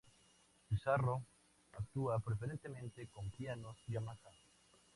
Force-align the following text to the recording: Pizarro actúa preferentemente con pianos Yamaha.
Pizarro 0.67 1.21
actúa 1.73 2.17
preferentemente 2.17 3.05
con 3.09 3.29
pianos 3.29 3.77
Yamaha. 3.85 4.31